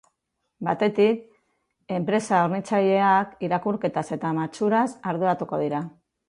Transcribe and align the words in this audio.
Batetik, 0.67 1.19
enpresa 1.97 2.39
hornitzaileak 2.45 3.37
irakurketaz 3.49 4.05
eta 4.19 4.33
matxuraz 4.39 4.89
arduratuko 5.13 5.63
dira. 5.67 5.85